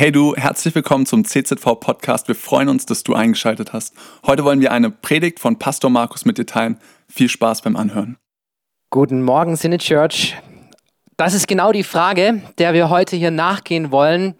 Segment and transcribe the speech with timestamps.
[0.00, 2.26] Hey du, herzlich willkommen zum CZV Podcast.
[2.26, 3.92] Wir freuen uns, dass du eingeschaltet hast.
[4.24, 6.78] Heute wollen wir eine Predigt von Pastor Markus mit dir teilen.
[7.06, 8.16] Viel Spaß beim Anhören.
[8.88, 10.38] Guten Morgen, Sinne Church.
[11.18, 14.36] Das ist genau die Frage, der wir heute hier nachgehen wollen.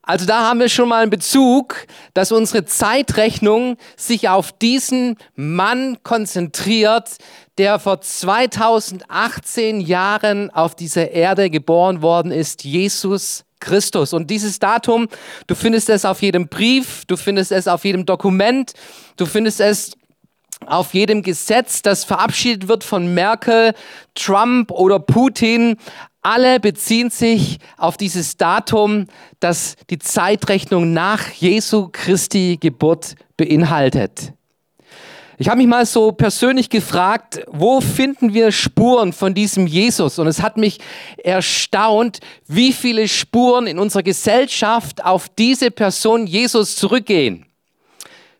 [0.00, 5.98] Also da haben wir schon mal einen Bezug, dass unsere Zeitrechnung sich auf diesen Mann
[6.02, 7.18] konzentriert,
[7.58, 14.12] der vor 2018 Jahren auf dieser Erde geboren worden ist, Jesus Christus.
[14.12, 15.08] Und dieses Datum,
[15.46, 18.72] du findest es auf jedem Brief, du findest es auf jedem Dokument,
[19.16, 19.92] du findest es
[20.66, 23.74] auf jedem Gesetz, das verabschiedet wird von Merkel,
[24.14, 25.76] Trump oder Putin,
[26.22, 29.06] alle beziehen sich auf dieses Datum,
[29.40, 34.32] das die Zeitrechnung nach Jesu Christi Geburt beinhaltet.
[35.38, 40.20] Ich habe mich mal so persönlich gefragt, wo finden wir Spuren von diesem Jesus?
[40.20, 40.78] Und es hat mich
[41.16, 47.46] erstaunt, wie viele Spuren in unserer Gesellschaft auf diese Person Jesus zurückgehen.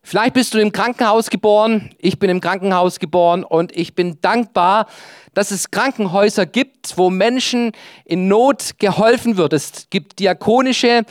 [0.04, 4.86] Vielleicht bist du im Krankenhaus geboren, ich bin im Krankenhaus geboren und ich bin dankbar,
[5.32, 7.72] dass es Krankenhäuser gibt, wo Menschen
[8.04, 9.52] in Not geholfen wird.
[9.52, 11.04] Es gibt diakonische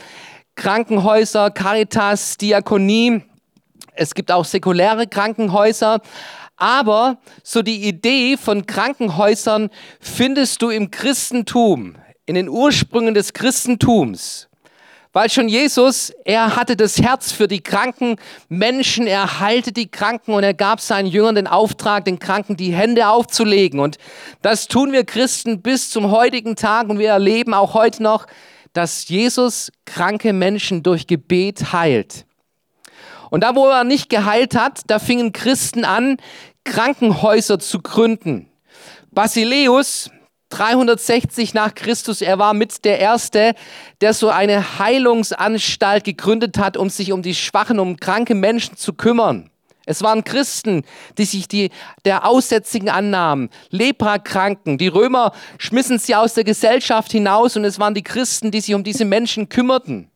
[0.56, 3.22] Krankenhäuser, Caritas, Diakonie,
[3.94, 6.00] es gibt auch säkuläre Krankenhäuser.
[6.56, 9.70] Aber so die Idee von Krankenhäusern
[10.00, 14.48] findest du im Christentum, in den Ursprüngen des Christentums.
[15.12, 18.16] Weil schon Jesus, er hatte das Herz für die kranken
[18.48, 22.72] Menschen, er heilte die Kranken und er gab seinen Jüngern den Auftrag, den Kranken die
[22.72, 23.78] Hände aufzulegen.
[23.78, 23.98] Und
[24.40, 28.26] das tun wir Christen bis zum heutigen Tag und wir erleben auch heute noch,
[28.72, 32.24] dass Jesus kranke Menschen durch Gebet heilt.
[33.30, 36.16] Und da, wo er nicht geheilt hat, da fingen Christen an,
[36.64, 38.48] Krankenhäuser zu gründen.
[39.10, 40.10] Basileus,
[40.52, 43.54] 360 nach Christus, er war mit der Erste,
[44.00, 48.92] der so eine Heilungsanstalt gegründet hat, um sich um die schwachen, um kranke Menschen zu
[48.92, 49.50] kümmern.
[49.84, 50.84] Es waren Christen,
[51.18, 51.70] die sich die,
[52.04, 54.78] der Aussätzigen annahmen, Leprakranken.
[54.78, 58.74] Die Römer schmissen sie aus der Gesellschaft hinaus und es waren die Christen, die sich
[58.74, 60.08] um diese Menschen kümmerten.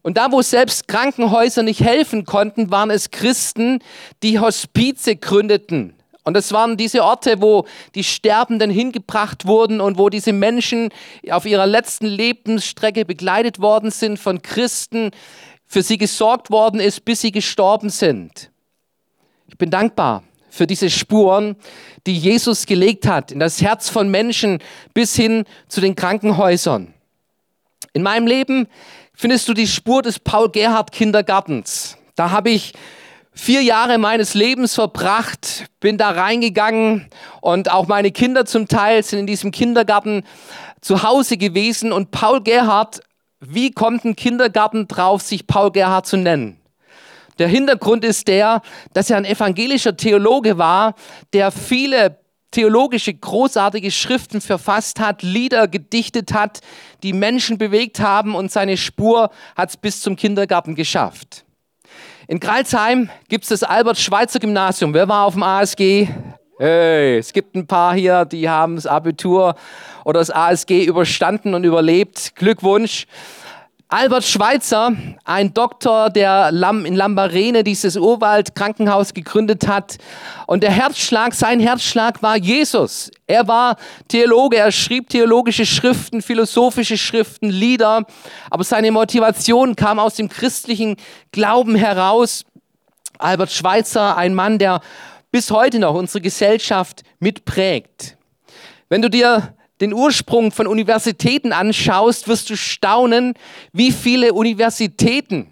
[0.00, 3.80] Und da, wo selbst Krankenhäuser nicht helfen konnten, waren es Christen,
[4.22, 5.94] die Hospize gründeten.
[6.24, 10.90] Und das waren diese Orte, wo die Sterbenden hingebracht wurden und wo diese Menschen
[11.30, 15.10] auf ihrer letzten Lebensstrecke begleitet worden sind von Christen,
[15.66, 18.50] für sie gesorgt worden ist, bis sie gestorben sind.
[19.48, 21.56] Ich bin dankbar für diese Spuren,
[22.06, 24.58] die Jesus gelegt hat in das Herz von Menschen
[24.92, 26.92] bis hin zu den Krankenhäusern.
[27.94, 28.68] In meinem Leben
[29.14, 31.96] findest du die Spur des Paul Gerhard Kindergartens.
[32.16, 32.74] Da habe ich
[33.34, 37.08] vier Jahre meines Lebens verbracht, bin da reingegangen
[37.40, 40.24] und auch meine Kinder zum Teil sind in diesem Kindergarten
[40.80, 43.00] zu Hause gewesen und Paul Gerhard,
[43.40, 46.60] wie kommt ein Kindergarten drauf, sich Paul Gerhard zu nennen?
[47.38, 48.62] Der Hintergrund ist der,
[48.92, 50.94] dass er ein evangelischer Theologe war,
[51.32, 52.18] der viele
[52.50, 56.60] theologische großartige Schriften verfasst hat, Lieder gedichtet hat,
[57.02, 61.46] die Menschen bewegt haben und seine Spur hat es bis zum Kindergarten geschafft.
[62.32, 64.94] In Kreilsheim gibt es das Albert-Schweitzer-Gymnasium.
[64.94, 66.08] Wer war auf dem ASG?
[66.58, 69.54] Hey, es gibt ein paar hier, die haben das Abitur
[70.06, 72.34] oder das ASG überstanden und überlebt.
[72.34, 73.06] Glückwunsch.
[73.92, 79.98] Albert Schweitzer, ein Doktor, der in Lambarene dieses Urwald-Krankenhaus gegründet hat.
[80.46, 83.10] Und der Herzschlag, sein Herzschlag war Jesus.
[83.26, 83.76] Er war
[84.08, 88.06] Theologe, er schrieb theologische Schriften, philosophische Schriften, Lieder.
[88.48, 90.96] Aber seine Motivation kam aus dem christlichen
[91.30, 92.46] Glauben heraus.
[93.18, 94.80] Albert Schweitzer, ein Mann, der
[95.30, 98.16] bis heute noch unsere Gesellschaft mitprägt.
[98.88, 103.34] Wenn du dir den Ursprung von Universitäten anschaust, wirst du staunen,
[103.72, 105.48] wie viele Universitäten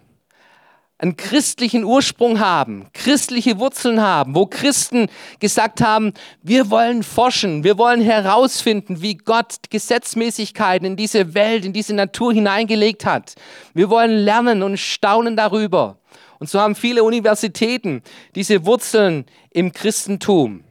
[0.97, 5.07] einen christlichen Ursprung haben, christliche Wurzeln haben, wo Christen
[5.39, 6.13] gesagt haben,
[6.43, 12.31] wir wollen forschen, wir wollen herausfinden, wie Gott Gesetzmäßigkeiten in diese Welt, in diese Natur
[12.31, 13.33] hineingelegt hat.
[13.73, 15.97] Wir wollen lernen und staunen darüber.
[16.39, 18.01] Und so haben viele Universitäten
[18.35, 20.63] diese Wurzeln im Christentum.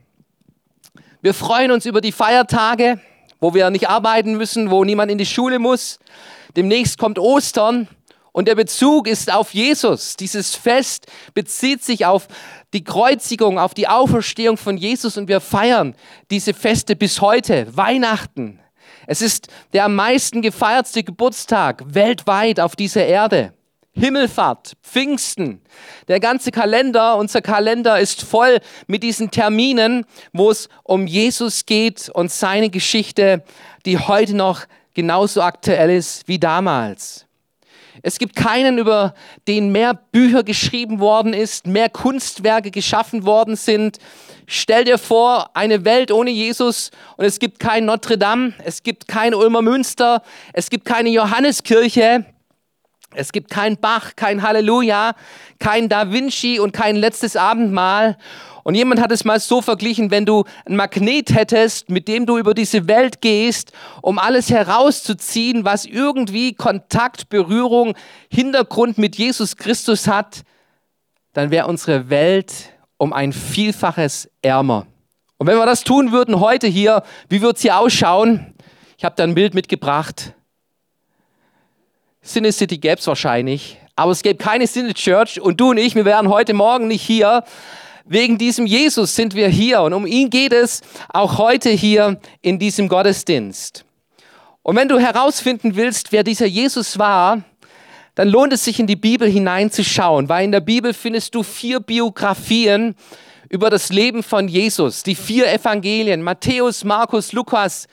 [1.21, 2.99] Wir freuen uns über die Feiertage
[3.41, 5.99] wo wir nicht arbeiten müssen, wo niemand in die Schule muss.
[6.55, 7.87] Demnächst kommt Ostern
[8.33, 10.15] Und der Bezug ist auf Jesus.
[10.15, 12.29] Dieses Fest bezieht sich auf
[12.73, 15.95] die Kreuzigung, auf die Auferstehung von Jesus und wir feiern
[16.29, 18.59] diese Feste bis heute, Weihnachten.
[19.05, 23.53] Es ist der am meisten gefeiertste Geburtstag weltweit auf dieser Erde.
[23.93, 25.61] Himmelfahrt, Pfingsten.
[26.07, 32.09] Der ganze Kalender, unser Kalender ist voll mit diesen Terminen, wo es um Jesus geht
[32.09, 33.43] und seine Geschichte,
[33.85, 37.25] die heute noch genauso aktuell ist wie damals.
[38.01, 39.13] Es gibt keinen, über
[39.47, 43.97] den mehr Bücher geschrieben worden ist, mehr Kunstwerke geschaffen worden sind.
[44.47, 49.07] Stell dir vor, eine Welt ohne Jesus und es gibt kein Notre Dame, es gibt
[49.07, 50.23] kein Ulmer Münster,
[50.53, 52.25] es gibt keine Johanneskirche,
[53.13, 55.13] es gibt kein Bach, kein Halleluja,
[55.59, 58.17] kein Da Vinci und kein letztes Abendmahl.
[58.63, 62.37] Und jemand hat es mal so verglichen, wenn du ein Magnet hättest, mit dem du
[62.37, 63.71] über diese Welt gehst,
[64.01, 67.95] um alles herauszuziehen, was irgendwie Kontakt, Berührung,
[68.29, 70.43] Hintergrund mit Jesus Christus hat,
[71.33, 72.53] dann wäre unsere Welt
[72.97, 74.85] um ein Vielfaches ärmer.
[75.37, 78.53] Und wenn wir das tun würden heute hier, wie würde es hier ausschauen?
[78.97, 80.35] Ich habe da ein Bild mitgebracht.
[82.21, 85.95] Sinne City gäbe es wahrscheinlich, aber es gäbe keine Sinne Church und du und ich,
[85.95, 87.43] wir wären heute Morgen nicht hier,
[88.05, 92.57] Wegen diesem Jesus sind wir hier und um ihn geht es auch heute hier in
[92.59, 93.85] diesem Gottesdienst.
[94.63, 97.43] Und wenn du herausfinden willst, wer dieser Jesus war,
[98.15, 101.79] dann lohnt es sich in die Bibel hineinzuschauen, weil in der Bibel findest du vier
[101.79, 102.95] Biografien
[103.49, 107.87] über das Leben von Jesus, die vier Evangelien, Matthäus, Markus, Lukas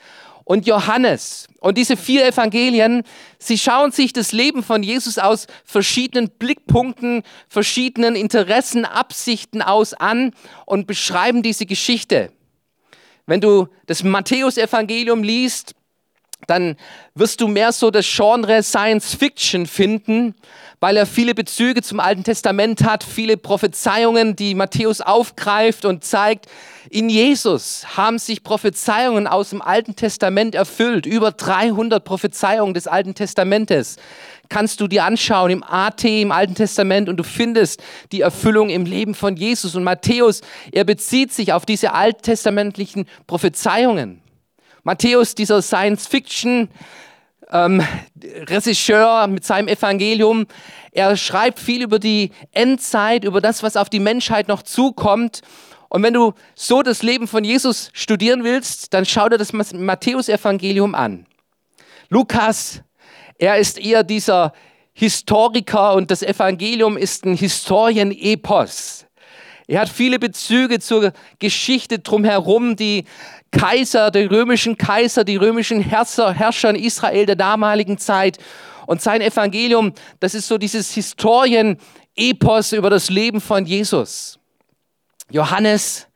[0.49, 1.47] und Johannes.
[1.59, 3.03] Und diese vier Evangelien,
[3.37, 10.31] sie schauen sich das Leben von Jesus aus verschiedenen Blickpunkten, verschiedenen Interessen, Absichten aus an
[10.65, 12.31] und beschreiben diese Geschichte.
[13.27, 15.75] Wenn du das Matthäus-Evangelium liest,
[16.47, 16.75] dann
[17.15, 20.35] wirst du mehr so das Genre Science Fiction finden,
[20.79, 26.47] weil er viele Bezüge zum Alten Testament hat, viele Prophezeiungen, die Matthäus aufgreift und zeigt,
[26.89, 31.05] in Jesus haben sich Prophezeiungen aus dem Alten Testament erfüllt.
[31.05, 33.97] Über 300 Prophezeiungen des Alten Testamentes
[34.47, 38.85] kannst du dir anschauen im AT, im Alten Testament und du findest die Erfüllung im
[38.85, 39.75] Leben von Jesus.
[39.75, 44.21] Und Matthäus, er bezieht sich auf diese alttestamentlichen Prophezeiungen.
[44.89, 46.67] Matthäus, dieser Science-Fiction,
[47.51, 47.83] ähm,
[48.23, 50.47] Regisseur mit seinem Evangelium.
[50.91, 55.41] Er schreibt viel über die Endzeit, über das, was auf die Menschheit noch zukommt.
[55.89, 60.95] Und wenn du so das Leben von Jesus studieren willst, dann schau dir das Matthäus-Evangelium
[60.95, 61.27] an.
[62.09, 62.81] Lukas,
[63.37, 64.53] er ist eher dieser
[64.93, 69.05] Historiker und das Evangelium ist ein Historienepos.
[69.69, 73.05] Er hat viele Bezüge zur Geschichte drumherum, die
[73.51, 78.37] Kaiser, die römischen Kaiser, die römischen Herrscher, Herrscher in Israel der damaligen Zeit.
[78.85, 84.39] Und sein Evangelium, das ist so dieses Historien-Epos über das Leben von Jesus.
[85.31, 86.08] Johannes,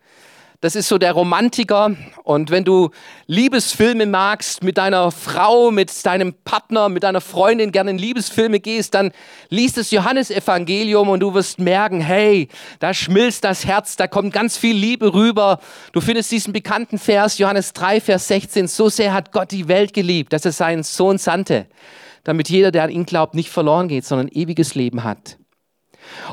[0.64, 1.94] das ist so der Romantiker.
[2.24, 2.92] Und wenn du
[3.28, 8.94] Liebesfilme magst, mit deiner Frau, mit deinem Partner, mit deiner Freundin gerne in Liebesfilme gehst,
[8.94, 9.12] dann
[9.50, 12.48] liest das Johannesevangelium und du wirst merken, hey,
[12.80, 15.60] da schmilzt das Herz, da kommt ganz viel Liebe rüber.
[15.92, 19.94] Du findest diesen bekannten Vers, Johannes 3, Vers 16, so sehr hat Gott die Welt
[19.94, 21.68] geliebt, dass er seinen Sohn sandte,
[22.24, 25.38] damit jeder, der an ihn glaubt, nicht verloren geht, sondern ewiges Leben hat.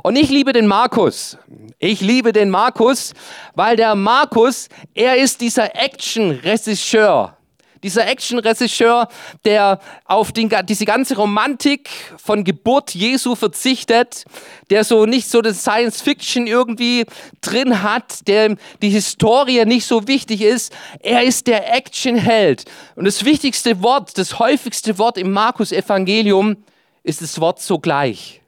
[0.03, 1.38] Und ich liebe den Markus.
[1.79, 3.15] Ich liebe den Markus,
[3.55, 7.37] weil der Markus, er ist dieser Action-Regisseur.
[7.82, 9.09] Dieser Action-Regisseur,
[9.47, 11.89] der auf den, diese ganze Romantik
[12.22, 14.25] von Geburt Jesu verzichtet,
[14.69, 17.06] der so nicht so das Science-Fiction irgendwie
[17.41, 20.75] drin hat, der die Historie nicht so wichtig ist.
[21.01, 22.67] Er ist der Action-Held.
[22.96, 26.58] Und das wichtigste Wort, das häufigste Wort im Markus-Evangelium
[27.03, 28.43] ist das Wort sogleich.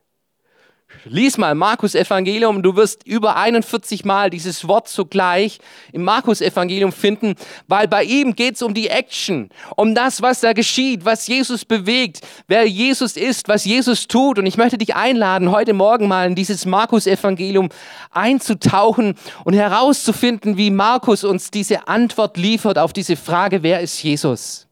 [1.05, 5.59] Lies mal Markus Evangelium, du wirst über 41 Mal dieses Wort zugleich
[5.93, 7.35] im Markus Evangelium finden,
[7.67, 11.65] weil bei ihm geht es um die Action, um das, was da geschieht, was Jesus
[11.65, 14.39] bewegt, wer Jesus ist, was Jesus tut.
[14.39, 17.71] Und ich möchte dich einladen, heute Morgen mal in dieses Markus Evangelium
[18.13, 24.69] einzutauchen und herauszufinden, wie Markus uns diese Antwort liefert auf diese Frage, wer ist Jesus?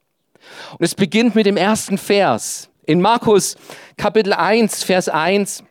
[0.73, 2.69] Und es beginnt mit dem ersten Vers.
[2.87, 3.57] In Markus
[3.97, 5.65] Kapitel 1, Vers 1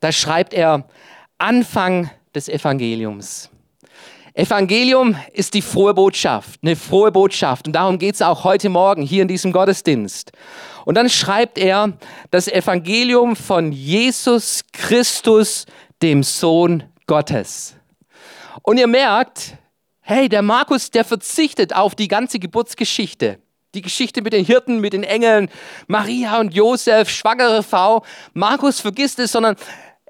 [0.00, 0.88] da schreibt er
[1.38, 3.50] Anfang des Evangeliums.
[4.38, 7.66] Evangelium ist die frohe Botschaft, eine frohe Botschaft.
[7.66, 10.30] Und darum geht es auch heute Morgen hier in diesem Gottesdienst.
[10.84, 11.94] Und dann schreibt er
[12.30, 15.66] das Evangelium von Jesus Christus,
[16.02, 17.74] dem Sohn Gottes.
[18.62, 19.56] Und ihr merkt,
[20.00, 23.40] hey, der Markus, der verzichtet auf die ganze Geburtsgeschichte.
[23.74, 25.50] Die Geschichte mit den Hirten, mit den Engeln,
[25.88, 28.04] Maria und Josef, schwangere Frau.
[28.34, 29.56] Markus vergisst es, sondern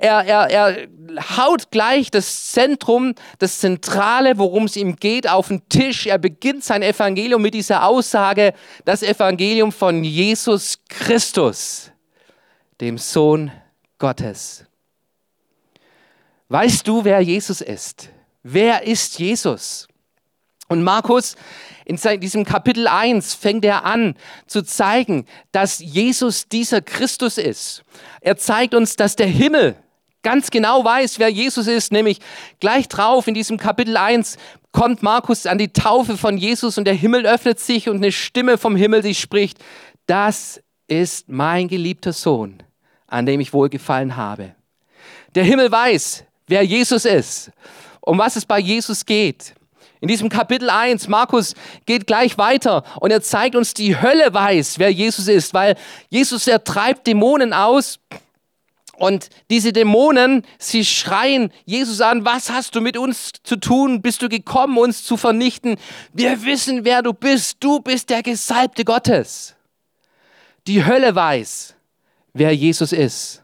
[0.01, 0.89] er, er, er
[1.37, 6.07] haut gleich das Zentrum, das Zentrale, worum es ihm geht, auf den Tisch.
[6.07, 11.91] Er beginnt sein Evangelium mit dieser Aussage, das Evangelium von Jesus Christus,
[12.81, 13.51] dem Sohn
[13.99, 14.65] Gottes.
[16.49, 18.09] Weißt du, wer Jesus ist?
[18.45, 19.89] Wer ist Jesus?
[20.69, 21.35] Und Markus
[21.85, 24.15] in diesem Kapitel 1 fängt er an
[24.47, 27.83] zu zeigen, dass Jesus dieser Christus ist.
[28.21, 29.75] Er zeigt uns, dass der Himmel
[30.23, 32.19] ganz genau weiß, wer Jesus ist, nämlich
[32.61, 34.37] gleich drauf in diesem Kapitel 1
[34.73, 38.59] kommt Markus an die Taufe von Jesus und der Himmel öffnet sich und eine Stimme
[38.59, 39.59] vom Himmel, die spricht,
[40.07, 42.63] das ist mein geliebter Sohn,
[43.07, 44.55] an dem ich wohlgefallen habe.
[45.35, 47.51] Der Himmel weiß, wer Jesus ist,
[48.01, 49.55] um was es bei Jesus geht.
[50.01, 54.79] In diesem Kapitel 1, Markus geht gleich weiter und er zeigt uns, die Hölle weiß,
[54.79, 55.77] wer Jesus ist, weil
[56.09, 57.99] Jesus, er treibt Dämonen aus
[58.99, 64.03] und diese Dämonen, sie schreien Jesus an, was hast du mit uns zu tun?
[64.03, 65.77] Bist du gekommen, uns zu vernichten?
[66.13, 67.59] Wir wissen, wer du bist.
[67.61, 69.55] Du bist der Gesalbte Gottes.
[70.67, 71.77] Die Hölle weiß,
[72.35, 73.43] wer Jesus ist.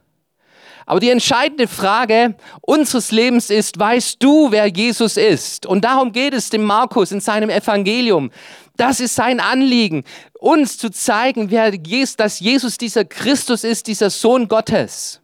[0.87, 5.66] Aber die entscheidende Frage unseres Lebens ist, weißt du, wer Jesus ist?
[5.66, 8.30] Und darum geht es dem Markus in seinem Evangelium.
[8.76, 10.02] Das ist sein Anliegen,
[10.40, 11.70] uns zu zeigen, wer,
[12.16, 15.20] dass Jesus dieser Christus ist, dieser Sohn Gottes.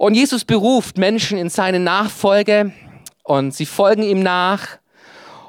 [0.00, 2.72] Und Jesus beruft Menschen in seine Nachfolge
[3.22, 4.78] und sie folgen ihm nach.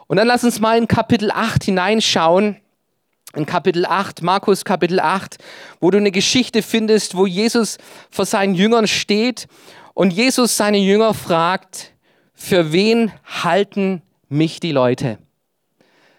[0.08, 2.58] Und dann lass uns mal in Kapitel 8 hineinschauen.
[3.34, 5.38] In Kapitel 8, Markus Kapitel 8,
[5.80, 7.78] wo du eine Geschichte findest, wo Jesus
[8.10, 9.48] vor seinen Jüngern steht
[9.94, 11.94] und Jesus seine Jünger fragt,
[12.34, 15.18] für wen halten mich die Leute?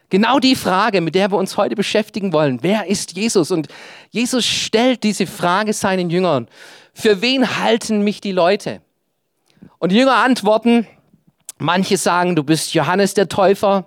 [0.09, 2.61] Genau die Frage, mit der wir uns heute beschäftigen wollen.
[2.63, 3.51] Wer ist Jesus?
[3.51, 3.69] Und
[4.09, 6.49] Jesus stellt diese Frage seinen Jüngern
[6.93, 8.81] für wen halten mich die Leute?
[9.79, 10.87] Und die Jünger antworten,
[11.59, 13.87] manche sagen, du bist Johannes der Täufer.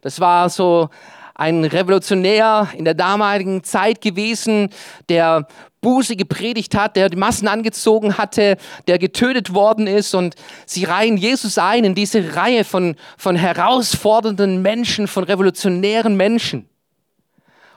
[0.00, 0.88] Das war so
[1.34, 4.70] ein Revolutionär in der damaligen Zeit gewesen,
[5.08, 5.46] der
[5.80, 8.56] Buße gepredigt hat, der die Massen angezogen hatte,
[8.88, 10.14] der getötet worden ist.
[10.14, 10.34] Und
[10.66, 16.68] sie reihen Jesus ein in diese Reihe von, von herausfordernden Menschen, von revolutionären Menschen.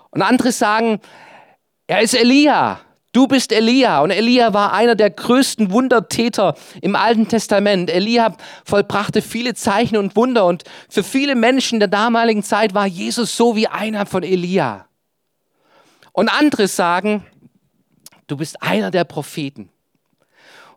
[0.09, 0.99] Und andere sagen,
[1.87, 2.79] er ist Elia.
[3.13, 7.89] Du bist Elia und Elia war einer der größten Wundertäter im Alten Testament.
[7.89, 13.35] Elia vollbrachte viele Zeichen und Wunder und für viele Menschen der damaligen Zeit war Jesus
[13.35, 14.87] so wie einer von Elia.
[16.13, 17.25] Und andere sagen,
[18.27, 19.69] du bist einer der Propheten.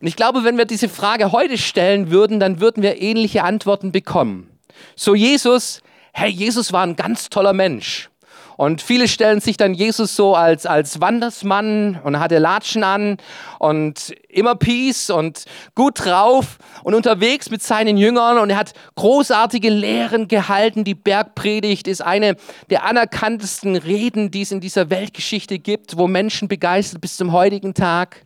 [0.00, 3.92] Und ich glaube, wenn wir diese Frage heute stellen würden, dann würden wir ähnliche Antworten
[3.92, 4.50] bekommen.
[4.96, 8.10] So Jesus, hey, Jesus war ein ganz toller Mensch.
[8.56, 13.16] Und viele stellen sich dann Jesus so als, als Wandersmann und hatte Latschen an
[13.58, 15.44] und immer Peace und
[15.74, 20.84] gut drauf und unterwegs mit seinen Jüngern und er hat großartige Lehren gehalten.
[20.84, 22.36] Die Bergpredigt ist eine
[22.70, 27.74] der anerkanntesten Reden, die es in dieser Weltgeschichte gibt, wo Menschen begeistert bis zum heutigen
[27.74, 28.24] Tag.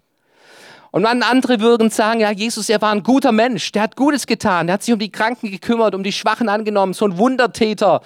[0.90, 4.26] Und dann andere würden sagen, ja, Jesus, er war ein guter Mensch, der hat Gutes
[4.26, 8.00] getan, der hat sich um die Kranken gekümmert, um die Schwachen angenommen, so ein Wundertäter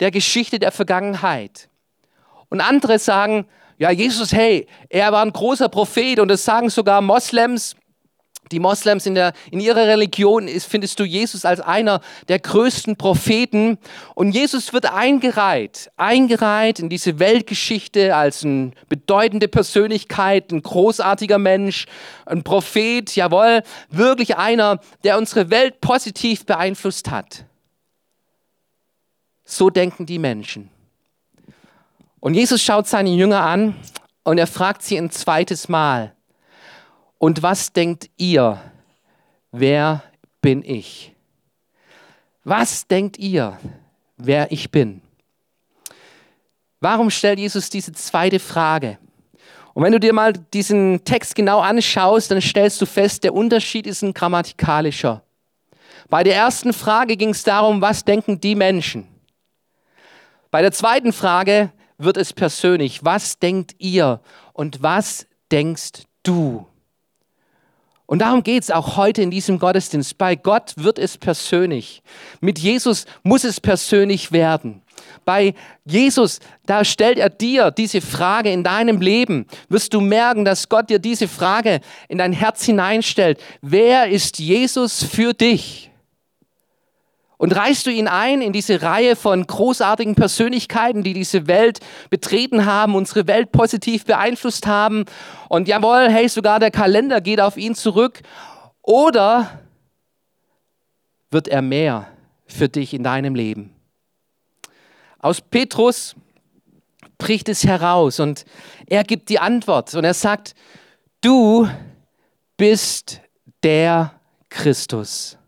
[0.00, 1.68] der Geschichte der Vergangenheit.
[2.48, 3.46] Und andere sagen,
[3.78, 7.76] ja, Jesus, hey, er war ein großer Prophet und das sagen sogar Moslems.
[8.52, 12.96] Die Moslems in, der, in ihrer Religion ist, findest du Jesus als einer der größten
[12.96, 13.78] Propheten.
[14.16, 21.86] Und Jesus wird eingereiht, eingereiht in diese Weltgeschichte als eine bedeutende Persönlichkeit, ein großartiger Mensch,
[22.26, 27.44] ein Prophet, jawohl, wirklich einer, der unsere Welt positiv beeinflusst hat.
[29.50, 30.70] So denken die Menschen.
[32.20, 33.74] Und Jesus schaut seine Jünger an
[34.22, 36.14] und er fragt sie ein zweites Mal,
[37.18, 38.62] und was denkt ihr,
[39.50, 40.04] wer
[40.40, 41.14] bin ich?
[42.44, 43.58] Was denkt ihr,
[44.16, 45.02] wer ich bin?
[46.80, 48.98] Warum stellt Jesus diese zweite Frage?
[49.74, 53.86] Und wenn du dir mal diesen Text genau anschaust, dann stellst du fest, der Unterschied
[53.86, 55.22] ist ein grammatikalischer.
[56.08, 59.08] Bei der ersten Frage ging es darum, was denken die Menschen?
[60.50, 63.04] Bei der zweiten Frage wird es persönlich.
[63.04, 64.20] Was denkt ihr
[64.52, 66.66] und was denkst du?
[68.06, 70.18] Und darum geht es auch heute in diesem Gottesdienst.
[70.18, 72.02] Bei Gott wird es persönlich.
[72.40, 74.82] Mit Jesus muss es persönlich werden.
[75.24, 75.54] Bei
[75.84, 79.46] Jesus, da stellt er dir diese Frage in deinem Leben.
[79.68, 83.40] Wirst du merken, dass Gott dir diese Frage in dein Herz hineinstellt.
[83.62, 85.89] Wer ist Jesus für dich?
[87.40, 91.80] Und reißt du ihn ein in diese Reihe von großartigen Persönlichkeiten, die diese Welt
[92.10, 95.06] betreten haben, unsere Welt positiv beeinflusst haben?
[95.48, 98.20] Und jawohl, hey, sogar der Kalender geht auf ihn zurück.
[98.82, 99.58] Oder
[101.30, 102.08] wird er mehr
[102.44, 103.74] für dich in deinem Leben?
[105.18, 106.14] Aus Petrus
[107.16, 108.44] bricht es heraus und
[108.86, 110.54] er gibt die Antwort und er sagt,
[111.22, 111.66] du
[112.58, 113.22] bist
[113.62, 114.12] der
[114.50, 115.38] Christus.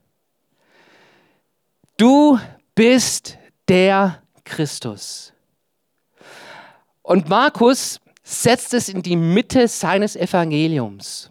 [1.97, 2.39] Du
[2.75, 5.33] bist der Christus.
[7.03, 11.31] Und Markus setzt es in die Mitte seines Evangeliums.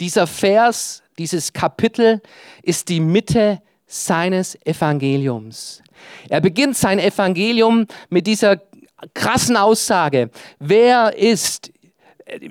[0.00, 2.22] Dieser Vers, dieses Kapitel
[2.62, 5.82] ist die Mitte seines Evangeliums.
[6.28, 8.60] Er beginnt sein Evangelium mit dieser
[9.14, 10.30] krassen Aussage.
[10.58, 11.72] Wer ist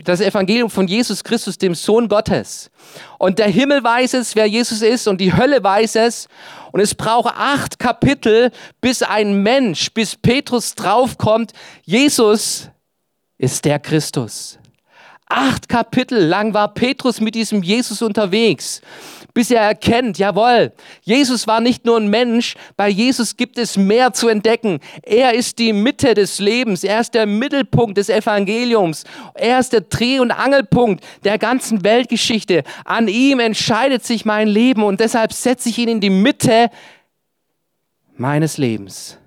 [0.03, 2.71] das Evangelium von Jesus Christus, dem Sohn Gottes.
[3.17, 6.27] Und der Himmel weiß es, wer Jesus ist, und die Hölle weiß es.
[6.71, 11.53] Und es braucht acht Kapitel, bis ein Mensch, bis Petrus draufkommt,
[11.83, 12.69] Jesus
[13.37, 14.57] ist der Christus.
[15.29, 18.81] Acht Kapitel lang war Petrus mit diesem Jesus unterwegs
[19.37, 24.11] bis er erkennt, jawohl, Jesus war nicht nur ein Mensch, bei Jesus gibt es mehr
[24.11, 24.79] zu entdecken.
[25.03, 29.03] Er ist die Mitte des Lebens, er ist der Mittelpunkt des Evangeliums,
[29.35, 32.63] er ist der Dreh- und Angelpunkt der ganzen Weltgeschichte.
[32.83, 36.71] An ihm entscheidet sich mein Leben und deshalb setze ich ihn in die Mitte
[38.15, 39.19] meines Lebens.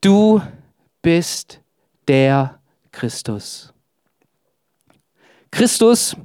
[0.00, 0.42] Du
[1.00, 1.60] bist
[2.08, 2.58] der
[2.90, 3.72] Christus.
[5.56, 6.16] Christus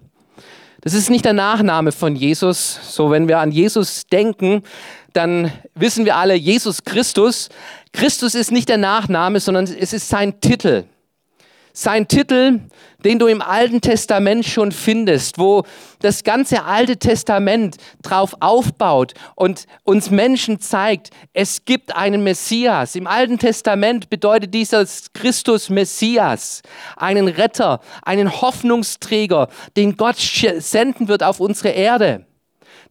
[0.82, 2.80] das ist nicht der Nachname von Jesus.
[2.90, 4.64] So, wenn wir an Jesus denken,
[5.14, 7.50] dann wissen wir alle, Jesus Christus.
[7.94, 10.86] Christus ist nicht der Nachname, sondern es ist sein Titel.
[11.74, 12.60] Sein Titel,
[13.04, 15.64] den du im Alten Testament schon findest, wo
[16.00, 22.96] das ganze Alte Testament drauf aufbaut und uns Menschen zeigt, es gibt einen Messias.
[22.96, 26.62] Im Alten Testament bedeutet dieser Christus Messias,
[26.98, 29.48] einen Retter, einen Hoffnungsträger,
[29.78, 32.26] den Gott senden wird auf unsere Erde.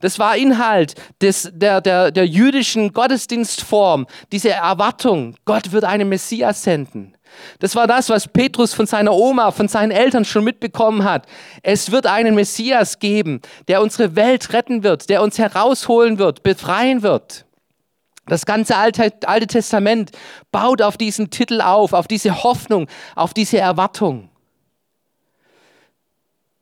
[0.00, 6.62] Das war Inhalt des, der, der, der jüdischen Gottesdienstform, diese Erwartung, Gott wird einen Messias
[6.62, 7.14] senden.
[7.60, 11.26] Das war das, was Petrus von seiner Oma, von seinen Eltern schon mitbekommen hat.
[11.62, 17.02] Es wird einen Messias geben, der unsere Welt retten wird, der uns herausholen wird, befreien
[17.02, 17.44] wird.
[18.26, 20.12] Das ganze Alte, Alte Testament
[20.52, 24.30] baut auf diesen Titel auf, auf diese Hoffnung, auf diese Erwartung.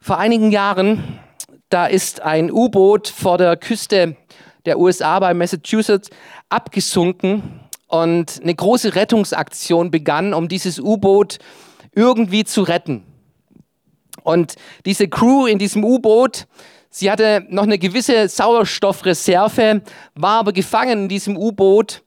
[0.01, 1.21] Vor einigen Jahren,
[1.69, 4.17] da ist ein U-Boot vor der Küste
[4.65, 6.11] der USA bei Massachusetts
[6.49, 11.39] abgesunken und eine große Rettungsaktion begann, um dieses U-Boot
[11.93, 13.05] irgendwie zu retten.
[14.23, 16.47] Und diese Crew in diesem U-Boot,
[16.91, 19.83] sie hatte noch eine gewisse Sauerstoffreserve,
[20.15, 22.03] war aber gefangen in diesem U-Boot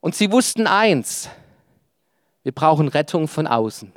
[0.00, 1.28] und sie wussten eins,
[2.42, 3.92] wir brauchen Rettung von außen.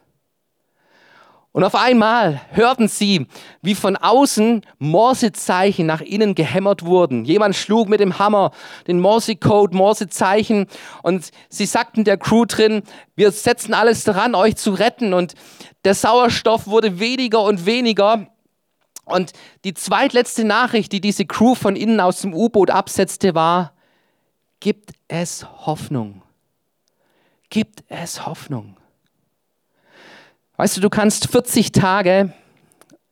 [1.52, 3.26] Und auf einmal hörten sie,
[3.62, 7.26] wie von außen Morsezeichen nach innen gehämmert wurden.
[7.26, 8.52] Jemand schlug mit dem Hammer
[8.86, 10.68] den Morsecode, Morsezeichen
[11.02, 12.84] und sie sagten der Crew drin,
[13.16, 15.14] wir setzen alles daran, euch zu retten.
[15.14, 15.34] Und
[15.86, 18.28] der Sauerstoff wurde weniger und weniger.
[19.06, 19.34] Und
[19.64, 23.74] die zweitletzte Nachricht, die diese Crew von innen aus dem U-Boot absetzte, war,
[24.60, 26.22] gibt es Hoffnung.
[27.50, 28.79] Gibt es Hoffnung.
[30.60, 32.34] Weißt du, du kannst 40 Tage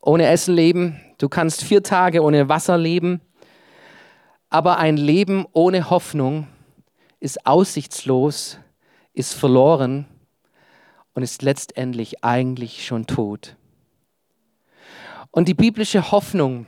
[0.02, 3.22] ohne Essen leben, du kannst vier Tage ohne Wasser leben,
[4.50, 6.50] aber ein Leben ohne Hoffnung
[7.22, 8.60] ist aussichtslos,
[9.14, 10.08] ist verloren
[11.14, 13.56] und ist letztendlich eigentlich schon tot.
[15.32, 16.66] Und die biblische Hoffnung,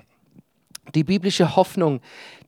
[0.95, 1.99] die biblische Hoffnung,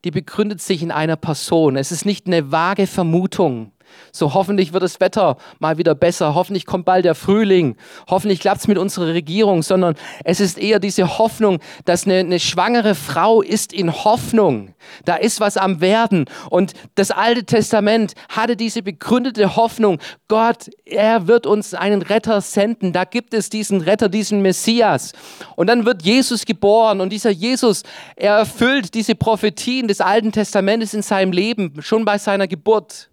[0.06, 1.76] die begründet sich in einer Person.
[1.76, 3.74] Es ist nicht eine vage Vermutung.
[4.12, 7.75] So hoffentlich wird das Wetter mal wieder besser, hoffentlich kommt bald der Frühling,
[8.10, 12.39] hoffentlich klappt es mit unserer Regierung, sondern es ist eher diese Hoffnung, dass eine, eine
[12.39, 14.73] schwangere Frau ist in Hoffnung.
[15.06, 16.25] Da ist was am Werden.
[16.49, 22.93] Und das Alte Testament hatte diese begründete Hoffnung, Gott, er wird uns einen Retter senden.
[22.93, 25.13] Da gibt es diesen Retter, diesen Messias.
[25.56, 27.84] Und dann wird Jesus geboren und dieser Jesus,
[28.15, 33.11] er erfüllt diese Prophetien des Alten Testamentes in seinem Leben, schon bei seiner Geburt.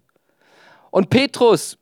[0.91, 1.77] Und Petrus,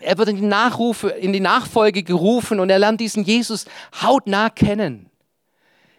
[0.00, 3.66] er wird in die Nachrufe, in die Nachfolge gerufen und er lernt diesen Jesus
[4.02, 5.10] hautnah kennen.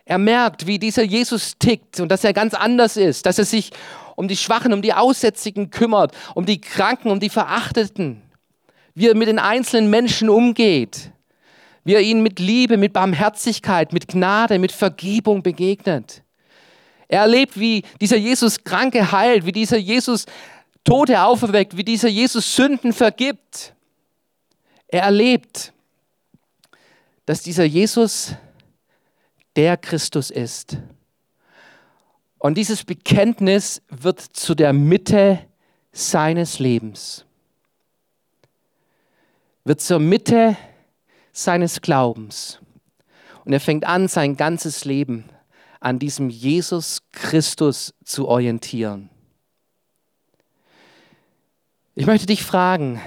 [0.06, 3.72] Er merkt, wie dieser Jesus tickt und dass er ganz anders ist, dass er sich
[4.16, 8.22] um die Schwachen, um die Aussätzigen kümmert, um die Kranken, um die Verachteten,
[8.94, 11.12] wie er mit den einzelnen Menschen umgeht,
[11.84, 16.22] wie er ihnen mit Liebe, mit Barmherzigkeit, mit Gnade, mit Vergebung begegnet.
[17.08, 20.26] Er erlebt, wie dieser Jesus Kranke heilt, wie dieser Jesus
[20.86, 23.74] Tote auferweckt, wie dieser Jesus Sünden vergibt.
[24.88, 25.74] Er erlebt,
[27.26, 28.36] dass dieser Jesus
[29.56, 30.78] der Christus ist.
[32.38, 35.40] Und dieses Bekenntnis wird zu der Mitte
[35.92, 37.26] seines Lebens,
[39.64, 40.56] wird zur Mitte
[41.32, 42.60] seines Glaubens.
[43.44, 45.26] Und er fängt an, sein ganzes Leben
[45.80, 49.10] an diesem Jesus Christus zu orientieren.
[51.98, 53.00] Ich möchte dich fragen,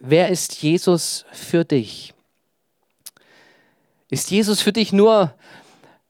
[0.00, 2.12] wer ist Jesus für dich?
[4.10, 5.32] Ist Jesus für dich nur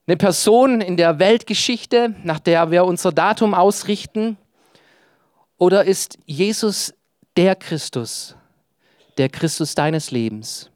[0.07, 4.39] eine Person in der Weltgeschichte, nach der wir unser Datum ausrichten?
[5.59, 6.95] Oder ist Jesus
[7.37, 8.35] der Christus,
[9.19, 10.71] der Christus deines Lebens?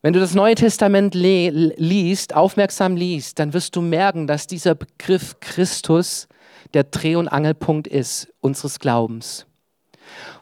[0.00, 5.38] Wenn du das Neue Testament liest, aufmerksam liest, dann wirst du merken, dass dieser Begriff
[5.40, 6.26] Christus
[6.72, 9.44] der Dreh- und Angelpunkt ist unseres Glaubens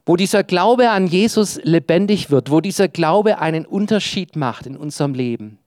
[0.07, 5.15] wo dieser Glaube an Jesus lebendig wird, wo dieser Glaube einen Unterschied macht in unserem
[5.15, 5.59] Leben,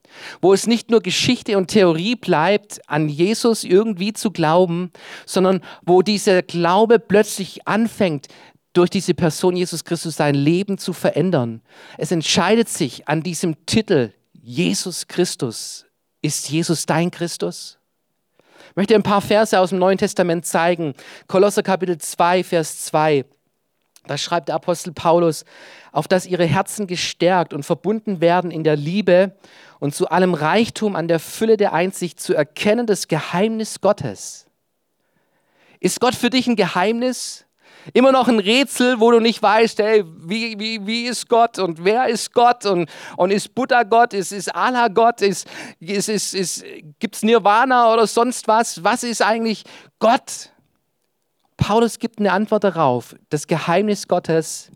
[0.42, 4.92] wo es nicht nur Geschichte und Theorie bleibt, an Jesus irgendwie zu glauben,
[5.26, 8.28] sondern wo dieser Glaube plötzlich anfängt,
[8.74, 11.62] durch diese Person Jesus Christus sein Leben zu verändern.
[11.98, 15.86] Es entscheidet sich an diesem Titel Jesus Christus.
[16.22, 17.78] Ist Jesus dein Christus?
[18.70, 20.94] Ich möchte ein paar Verse aus dem Neuen Testament zeigen.
[21.28, 23.26] Kolosser Kapitel 2, Vers 2.
[24.12, 25.46] Da schreibt der Apostel Paulus,
[25.94, 29.38] auf dass ihre Herzen gestärkt und verbunden werden in der Liebe
[29.80, 34.48] und zu allem Reichtum an der Fülle der Einsicht zu erkennen das Geheimnis Gottes.
[35.80, 37.46] Ist Gott für dich ein Geheimnis?
[37.94, 41.86] Immer noch ein Rätsel, wo du nicht weißt, hey, wie, wie, wie ist Gott und
[41.86, 45.48] wer ist Gott und, und ist Buddha Gott, ist, ist Allah Gott, ist,
[45.80, 46.66] ist, ist, ist,
[47.00, 48.84] gibt es Nirvana oder sonst was?
[48.84, 49.64] Was ist eigentlich
[50.00, 50.52] Gott?
[51.62, 53.16] Paulus gibt eine Antwort darauf.
[53.30, 54.72] Das Geheimnis Gottes,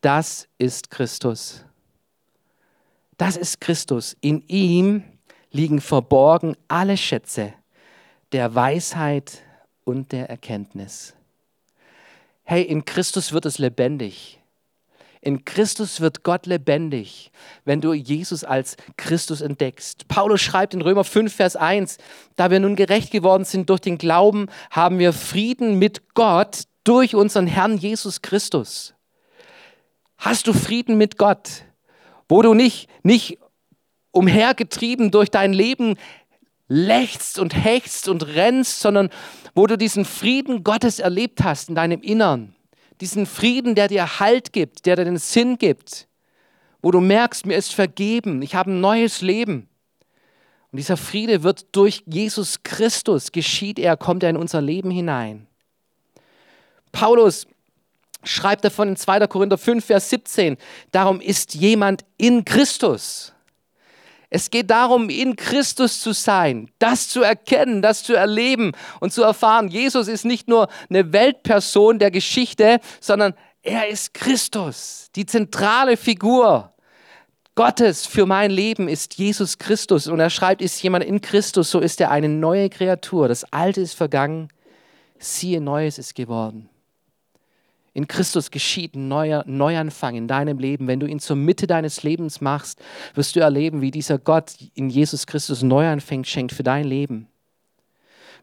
[0.00, 1.64] das ist Christus.
[3.18, 4.16] Das ist Christus.
[4.20, 5.02] In ihm
[5.50, 7.52] liegen verborgen alle Schätze
[8.30, 9.42] der Weisheit
[9.82, 11.14] und der Erkenntnis.
[12.44, 14.38] Hey, in Christus wird es lebendig.
[15.24, 17.30] In Christus wird Gott lebendig,
[17.64, 20.08] wenn du Jesus als Christus entdeckst.
[20.08, 21.98] Paulus schreibt in Römer 5, Vers 1,
[22.34, 27.14] da wir nun gerecht geworden sind durch den Glauben, haben wir Frieden mit Gott durch
[27.14, 28.94] unseren Herrn Jesus Christus.
[30.18, 31.62] Hast du Frieden mit Gott,
[32.28, 33.38] wo du nicht, nicht
[34.10, 35.98] umhergetrieben durch dein Leben
[36.66, 39.08] lechzt und hechst und rennst, sondern
[39.54, 42.56] wo du diesen Frieden Gottes erlebt hast in deinem Innern
[43.00, 46.06] diesen Frieden, der dir Halt gibt, der dir den Sinn gibt,
[46.82, 49.68] wo du merkst, mir ist vergeben, ich habe ein neues Leben.
[50.70, 55.46] Und dieser Friede wird durch Jesus Christus geschieht er, kommt er in unser Leben hinein.
[56.92, 57.46] Paulus
[58.24, 59.26] schreibt davon in 2.
[59.26, 60.56] Korinther 5, Vers 17,
[60.90, 63.31] darum ist jemand in Christus
[64.34, 69.22] es geht darum, in Christus zu sein, das zu erkennen, das zu erleben und zu
[69.22, 69.68] erfahren.
[69.68, 76.72] Jesus ist nicht nur eine Weltperson der Geschichte, sondern er ist Christus, die zentrale Figur.
[77.56, 80.06] Gottes für mein Leben ist Jesus Christus.
[80.06, 83.28] Und er schreibt, ist jemand in Christus, so ist er eine neue Kreatur.
[83.28, 84.48] Das Alte ist vergangen,
[85.18, 86.70] siehe, Neues ist geworden.
[87.94, 90.86] In Christus geschieht ein neuer Neuanfang in deinem Leben.
[90.86, 92.80] Wenn du ihn zur Mitte deines Lebens machst,
[93.14, 97.28] wirst du erleben, wie dieser Gott in Jesus Christus Neuanfang schenkt für dein Leben.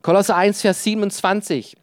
[0.04, 1.76] Kolosser 1, Vers 27.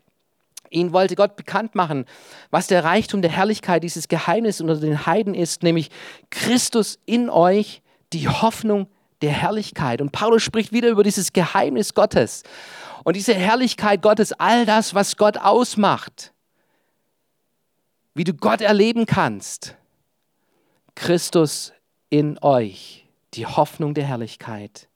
[0.71, 2.07] Ihn wollte Gott bekannt machen,
[2.51, 5.91] was der Reichtum der Herrlichkeit dieses Geheimnis unter den Heiden ist, nämlich
[6.31, 8.89] Christus in euch, die Hoffnung
[9.23, 10.01] der Herrlichkeit.
[10.01, 12.45] Und Paulus spricht wieder über dieses Geheimnis Gottes.
[13.03, 16.33] Und diese Herrlichkeit Gottes, all das, was Gott ausmacht
[18.17, 19.77] wie du Gott erleben kannst.
[20.95, 21.75] Christus
[22.09, 24.89] in euch, die Hoffnung der Herrlichkeit.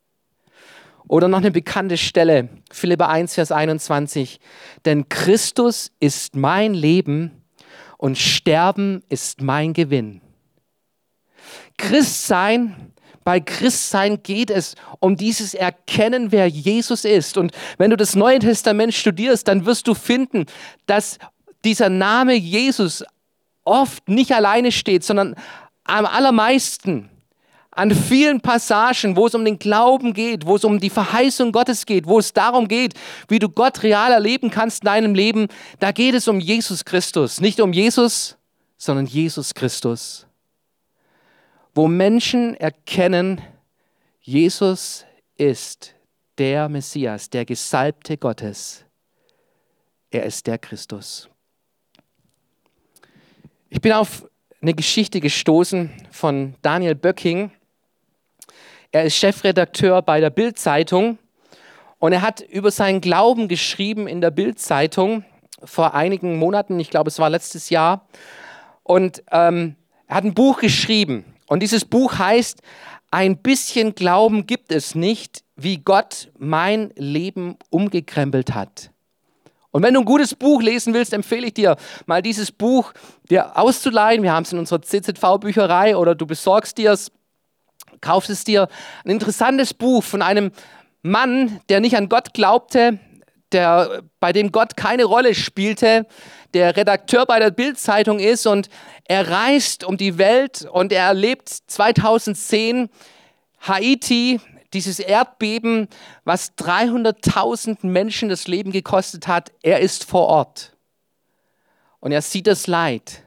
[1.07, 4.41] Oder noch eine bekannte Stelle, Philipper 1, Vers 21.
[4.87, 7.43] Denn Christus ist mein Leben
[7.99, 10.23] und Sterben ist mein Gewinn.
[11.77, 17.37] Christsein, bei Christsein geht es um dieses Erkennen, wer Jesus ist.
[17.37, 20.47] Und wenn du das Neue Testament studierst, dann wirst du finden,
[20.87, 21.19] dass
[21.65, 23.05] dieser Name Jesus
[23.65, 25.35] oft nicht alleine steht, sondern
[25.85, 27.11] am allermeisten
[27.73, 31.87] an vielen Passagen, wo es um den Glauben geht, wo es um die Verheißung Gottes
[31.87, 32.95] geht, wo es darum geht,
[33.29, 35.47] wie du Gott real erleben kannst in deinem Leben,
[35.79, 37.41] da geht es um Jesus Christus.
[37.41, 38.37] Nicht um Jesus,
[38.77, 40.27] sondern Jesus Christus.
[41.75, 43.41] Wo Menschen erkennen,
[44.21, 45.05] Jesus
[45.37, 45.95] ist
[46.39, 48.85] der Messias, der Gesalbte Gottes.
[50.11, 51.29] Er ist der Christus.
[53.73, 54.29] Ich bin auf
[54.61, 57.53] eine Geschichte gestoßen von Daniel Böcking.
[58.91, 61.19] Er ist Chefredakteur bei der Bild-Zeitung
[62.01, 65.25] und er hat über seinen Glauben geschrieben in der Bild-Zeitung
[65.63, 68.09] vor einigen Monaten, ich glaube es war letztes Jahr.
[68.83, 69.77] Und ähm,
[70.09, 72.63] er hat ein Buch geschrieben und dieses Buch heißt
[73.13, 78.90] Ein bisschen Glauben gibt es nicht, wie Gott mein Leben umgekrempelt hat.
[79.73, 82.93] Und wenn du ein gutes Buch lesen willst, empfehle ich dir, mal dieses Buch
[83.31, 84.23] dir auszuleihen.
[84.23, 87.13] Wir haben es in unserer CZV-Bücherei oder du besorgst dir es,
[88.01, 88.69] kaufst es dir.
[89.05, 90.51] Ein interessantes Buch von einem
[91.03, 92.99] Mann, der nicht an Gott glaubte,
[93.53, 96.07] der, bei dem Gott keine Rolle spielte,
[96.55, 98.69] der Redakteur bei der Bild-Zeitung ist und
[99.05, 102.89] er reist um die Welt und er erlebt 2010
[103.61, 104.41] Haiti,
[104.73, 105.89] dieses Erdbeben,
[106.25, 110.77] was 300.000 Menschen das Leben gekostet hat, er ist vor Ort.
[112.01, 113.25] Und er sieht das Leid.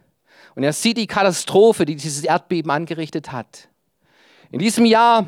[0.56, 3.70] Und er sieht die Katastrophe, die dieses Erdbeben angerichtet hat.
[4.52, 5.26] In diesem Jahr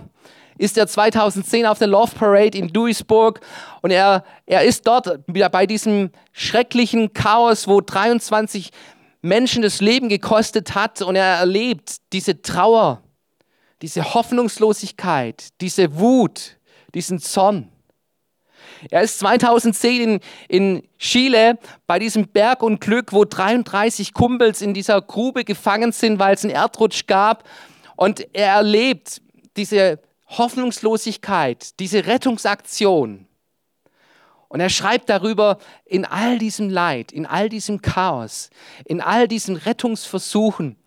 [0.58, 3.42] ist er 2010 auf der Love Parade in Duisburg
[3.82, 8.72] und er, er ist dort bei diesem schrecklichen Chaos, wo 23
[9.22, 13.02] Menschen das Leben gekostet hat und er erlebt diese Trauer,
[13.82, 16.58] diese Hoffnungslosigkeit, diese Wut,
[16.94, 17.72] diesen Zorn.
[18.90, 21.58] Er ist 2010 in, in Chile
[21.88, 27.08] bei diesem Bergunglück, wo 33 Kumpels in dieser Grube gefangen sind, weil es einen Erdrutsch
[27.08, 27.44] gab.
[27.96, 29.22] Und er erlebt
[29.58, 33.28] diese Hoffnungslosigkeit, diese Rettungsaktion.
[34.48, 38.50] Und er schreibt darüber, in all diesem Leid, in all diesem Chaos,
[38.86, 40.78] in all diesen Rettungsversuchen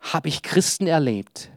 [0.00, 1.50] habe ich Christen erlebt.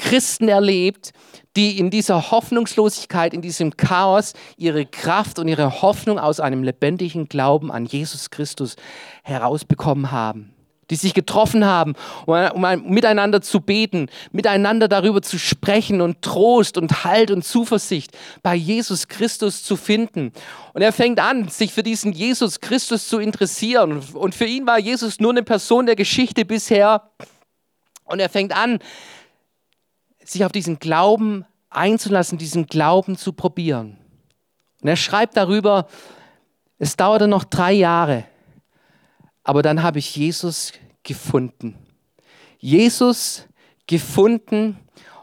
[0.00, 1.12] Christen erlebt,
[1.56, 7.28] die in dieser Hoffnungslosigkeit, in diesem Chaos ihre Kraft und ihre Hoffnung aus einem lebendigen
[7.28, 8.76] Glauben an Jesus Christus
[9.22, 10.54] herausbekommen haben.
[10.88, 11.94] Die sich getroffen haben,
[12.26, 18.10] um, miteinander zu beten, miteinander darüber zu sprechen und Trost und Halt und Zuversicht
[18.42, 20.32] bei Jesus Christus zu finden.
[20.72, 24.02] Und er fängt an, sich für diesen Jesus Christus zu interessieren.
[24.14, 27.10] Und für ihn war Jesus nur eine Person der Geschichte bisher.
[28.04, 28.80] Und er fängt an,
[30.32, 33.98] sich auf diesen Glauben einzulassen, diesen Glauben zu probieren.
[34.82, 35.86] Und er schreibt darüber,
[36.78, 38.24] es dauerte noch drei Jahre,
[39.44, 41.76] aber dann habe ich Jesus gefunden.
[42.58, 43.46] Jesus
[43.86, 44.78] gefunden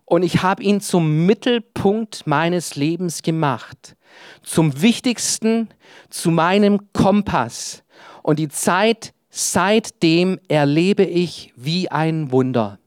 [0.06, 3.96] und ich habe ihn zum Mittelpunkt meines Lebens gemacht,
[4.42, 5.70] zum wichtigsten,
[6.10, 7.84] zu meinem Kompass.
[8.24, 12.80] Und die Zeit seitdem erlebe ich wie ein Wunder.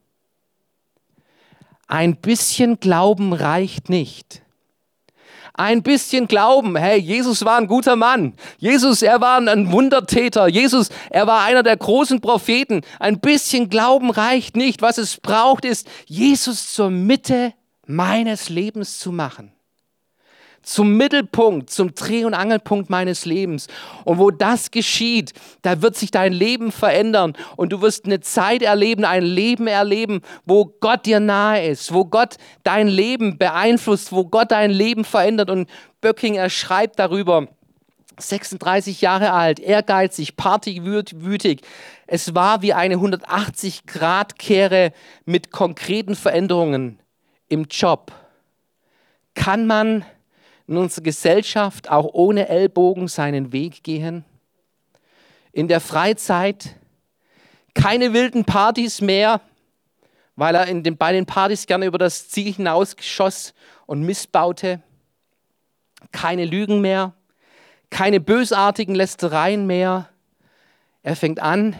[1.91, 4.43] Ein bisschen Glauben reicht nicht.
[5.53, 8.33] Ein bisschen Glauben, hey, Jesus war ein guter Mann.
[8.59, 10.47] Jesus, er war ein Wundertäter.
[10.47, 12.79] Jesus, er war einer der großen Propheten.
[12.97, 14.81] Ein bisschen Glauben reicht nicht.
[14.81, 17.51] Was es braucht, ist, Jesus zur Mitte
[17.85, 19.51] meines Lebens zu machen
[20.63, 23.67] zum Mittelpunkt, zum Dreh- und Angelpunkt meines Lebens.
[24.05, 28.61] Und wo das geschieht, da wird sich dein Leben verändern und du wirst eine Zeit
[28.61, 34.25] erleben, ein Leben erleben, wo Gott dir nahe ist, wo Gott dein Leben beeinflusst, wo
[34.25, 35.49] Gott dein Leben verändert.
[35.49, 35.69] Und
[36.01, 37.47] Böcking, er schreibt darüber,
[38.17, 41.61] 36 Jahre alt, ehrgeizig, partywütig.
[42.07, 44.91] Es war wie eine 180-Grad-Kehre
[45.25, 46.99] mit konkreten Veränderungen
[47.47, 48.11] im Job.
[49.33, 50.05] Kann man
[50.71, 54.23] in unserer Gesellschaft auch ohne Ellbogen seinen Weg gehen?
[55.51, 56.75] In der Freizeit
[57.73, 59.41] keine wilden Partys mehr,
[60.37, 63.53] weil er in den, bei den Partys gerne über das Ziel hinausgeschoss
[63.85, 64.81] und missbaute.
[66.13, 67.13] Keine Lügen mehr,
[67.89, 70.07] keine bösartigen Lästereien mehr.
[71.03, 71.75] Er fängt an,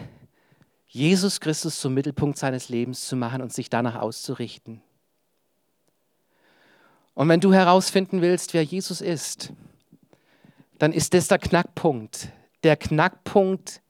[0.86, 4.82] Jesus Christus zum Mittelpunkt seines Lebens zu machen und sich danach auszurichten.
[7.14, 9.52] Und wenn du herausfinden willst, wer Jesus ist,
[10.78, 12.28] dann ist das der Knackpunkt,
[12.64, 13.80] der Knackpunkt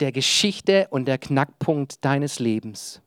[0.00, 3.00] der Geschichte und der Knackpunkt deines Lebens.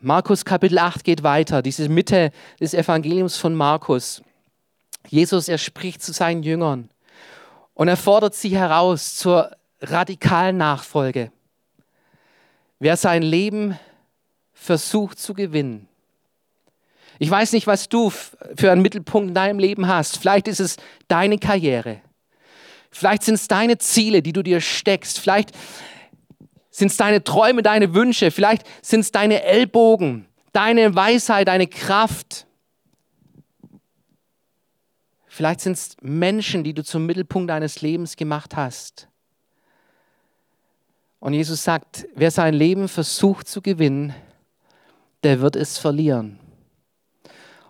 [0.00, 4.22] Markus Kapitel 8 geht weiter, diese Mitte des Evangeliums von Markus.
[5.08, 6.90] Jesus, er spricht zu seinen Jüngern
[7.74, 11.32] und er fordert sie heraus zur radikalen Nachfolge.
[12.78, 13.78] Wer sein Leben
[14.52, 15.88] versucht zu gewinnen,
[17.18, 20.18] ich weiß nicht, was du für einen Mittelpunkt in deinem Leben hast.
[20.18, 20.76] Vielleicht ist es
[21.08, 22.00] deine Karriere.
[22.90, 25.18] Vielleicht sind es deine Ziele, die du dir steckst.
[25.18, 25.50] Vielleicht
[26.70, 28.30] sind es deine Träume, deine Wünsche.
[28.30, 32.46] Vielleicht sind es deine Ellbogen, deine Weisheit, deine Kraft.
[35.26, 39.08] Vielleicht sind es Menschen, die du zum Mittelpunkt deines Lebens gemacht hast.
[41.18, 44.14] Und Jesus sagt, wer sein Leben versucht zu gewinnen,
[45.24, 46.38] der wird es verlieren.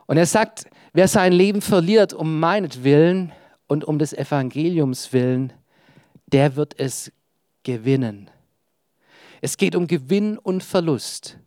[0.07, 3.33] Und er sagt, wer sein Leben verliert um meinetwillen
[3.67, 5.53] und um des Evangeliums willen,
[6.27, 7.13] der wird es
[7.63, 8.31] gewinnen.
[9.41, 11.39] Es geht um Gewinn und Verlust.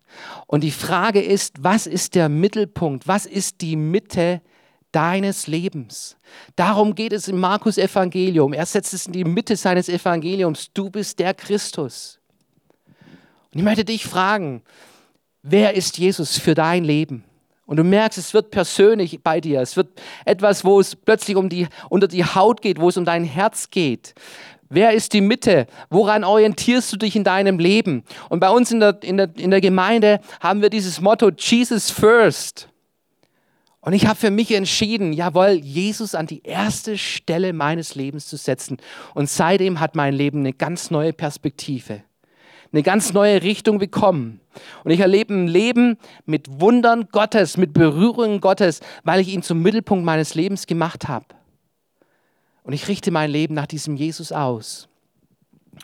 [0.45, 3.07] Und die Frage ist, was ist der Mittelpunkt?
[3.07, 4.41] Was ist die Mitte
[4.91, 6.17] deines Lebens?
[6.55, 8.53] Darum geht es im Markus Evangelium.
[8.53, 10.71] Er setzt es in die Mitte seines Evangeliums.
[10.73, 12.19] Du bist der Christus.
[13.51, 14.61] Und ich möchte dich fragen,
[15.41, 17.23] wer ist Jesus für dein Leben?
[17.67, 19.61] Und du merkst, es wird persönlich bei dir.
[19.61, 19.89] Es wird
[20.25, 23.69] etwas, wo es plötzlich um die, unter die Haut geht, wo es um dein Herz
[23.69, 24.15] geht.
[24.69, 25.67] Wer ist die Mitte?
[25.89, 28.03] Woran orientierst du dich in deinem Leben?
[28.29, 31.91] Und bei uns in der, in der, in der Gemeinde haben wir dieses Motto Jesus
[31.91, 32.69] First.
[33.81, 38.37] Und ich habe für mich entschieden, jawohl, Jesus an die erste Stelle meines Lebens zu
[38.37, 38.77] setzen.
[39.13, 42.03] Und seitdem hat mein Leben eine ganz neue Perspektive,
[42.71, 44.39] eine ganz neue Richtung bekommen.
[44.83, 49.61] Und ich erlebe ein Leben mit Wundern Gottes, mit Berührungen Gottes, weil ich ihn zum
[49.61, 51.25] Mittelpunkt meines Lebens gemacht habe.
[52.63, 54.89] Und ich richte mein Leben nach diesem Jesus aus.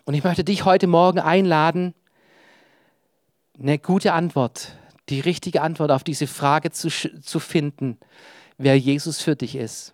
[0.06, 1.94] Und ich möchte dich heute Morgen einladen,
[3.60, 4.74] eine gute Antwort,
[5.10, 7.98] die richtige Antwort auf diese Frage zu, zu finden,
[8.58, 9.94] wer Jesus für dich ist.